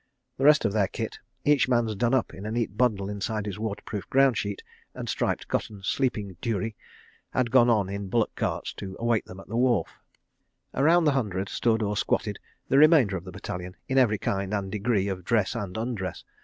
[0.37, 3.59] The rest of their kit, each man's done up in a neat bundle inside his
[3.59, 4.63] waterproof ground sheet
[4.95, 6.75] and striped cotton sleeping dhurrie,
[7.29, 9.99] had gone on in bullock carts to await them at the wharf.
[10.73, 14.71] Around the Hundred stood or squatted the remainder of the battalion, in every kind and
[14.71, 16.23] degree of dress and undress.